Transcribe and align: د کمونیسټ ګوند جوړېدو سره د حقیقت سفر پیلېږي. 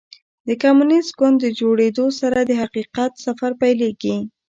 د 0.47 0.49
کمونیسټ 0.63 1.11
ګوند 1.19 1.39
جوړېدو 1.59 2.05
سره 2.19 2.39
د 2.43 2.51
حقیقت 2.61 3.11
سفر 3.25 3.51
پیلېږي. 3.61 4.17